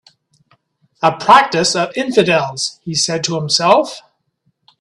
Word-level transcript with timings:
"A 1.03 1.15
practice 1.15 1.75
of 1.75 1.95
infidels," 1.95 2.79
he 2.83 2.95
said 2.95 3.23
to 3.25 3.35
himself. 3.35 4.01